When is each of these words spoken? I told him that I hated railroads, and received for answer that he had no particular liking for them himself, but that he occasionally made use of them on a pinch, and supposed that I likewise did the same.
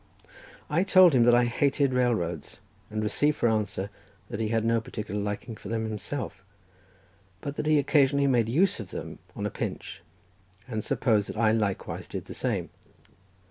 I 0.67 0.81
told 0.83 1.13
him 1.13 1.25
that 1.25 1.35
I 1.35 1.45
hated 1.45 1.93
railroads, 1.93 2.59
and 2.89 3.03
received 3.03 3.37
for 3.37 3.47
answer 3.47 3.91
that 4.29 4.39
he 4.39 4.47
had 4.47 4.65
no 4.65 4.81
particular 4.81 5.21
liking 5.21 5.55
for 5.55 5.69
them 5.69 5.83
himself, 5.85 6.41
but 7.39 7.55
that 7.55 7.67
he 7.67 7.77
occasionally 7.77 8.25
made 8.25 8.49
use 8.49 8.79
of 8.79 8.89
them 8.89 9.19
on 9.35 9.45
a 9.45 9.51
pinch, 9.51 10.01
and 10.67 10.83
supposed 10.83 11.29
that 11.29 11.37
I 11.37 11.51
likewise 11.51 12.07
did 12.07 12.25
the 12.25 12.33
same. 12.33 12.71